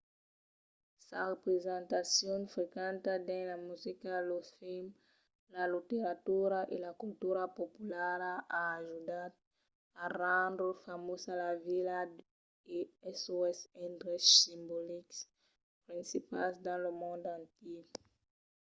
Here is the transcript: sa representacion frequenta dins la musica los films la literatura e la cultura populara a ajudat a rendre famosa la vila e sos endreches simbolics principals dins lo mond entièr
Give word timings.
sa 1.07 1.19
representacion 1.31 2.41
frequenta 2.53 3.11
dins 3.27 3.47
la 3.51 3.57
musica 3.69 4.11
los 4.31 4.45
films 4.59 4.95
la 5.55 5.63
literatura 5.75 6.59
e 6.73 6.75
la 6.85 6.93
cultura 7.01 7.43
populara 7.59 8.31
a 8.59 8.61
ajudat 8.79 9.31
a 10.03 10.05
rendre 10.21 10.69
famosa 10.87 11.31
la 11.43 11.51
vila 11.67 11.99
e 13.09 13.11
sos 13.25 13.57
endreches 13.87 14.39
simbolics 14.45 15.17
principals 15.87 16.55
dins 16.65 16.81
lo 16.83 16.91
mond 17.01 17.23
entièr 17.39 17.85